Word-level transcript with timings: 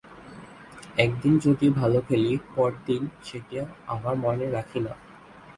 এক 0.97 1.11
দিন 1.21 1.33
যদি 1.37 1.67
ভালো 1.69 1.99
খেলি, 2.07 2.33
পরদিন 2.55 3.01
সেটা 3.23 3.61
আমার 3.87 4.15
মনে 4.15 4.45
রাখি 4.49 4.79
না। 4.79 4.93